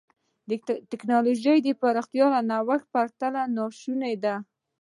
د 0.49 0.51
ټکنالوجۍ 0.91 1.71
پراختیا 1.81 2.25
له 2.33 2.41
نوښت 2.49 2.85
پرته 2.93 3.25
ناشونې 3.57 4.13
ده. 4.23 4.35